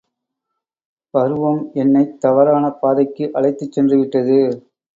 பருவம் 1.13 1.71
என்னைத் 1.73 2.19
தவறான 2.19 2.71
பாதைக்கு 2.81 3.29
அழைத்துச் 3.33 3.71
சென்றுவிட்டது. 3.71 4.39